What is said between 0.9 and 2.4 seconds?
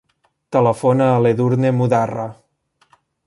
a l'Edurne Mudarra.